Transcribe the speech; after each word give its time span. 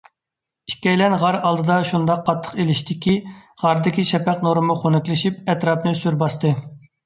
ئىككىيلەن 0.69 1.15
غار 1.23 1.37
ئالدىدا 1.49 1.75
شۇنداق 1.89 2.23
قاتتىق 2.31 2.57
ئېلىشتىكى، 2.65 3.15
غاردىكى 3.67 4.09
شەپەق 4.15 4.43
نۇرىمۇ 4.49 4.81
خۇنۈكلىشىپ، 4.83 5.49
ئەتراپنى 5.57 5.97
سۈر 6.05 6.23
باستى. 6.27 6.57